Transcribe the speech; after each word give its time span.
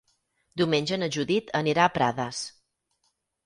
Diumenge 0.61 0.99
na 1.03 1.11
Judit 1.17 1.55
anirà 1.61 1.87
a 1.87 1.95
Prades. 2.01 2.43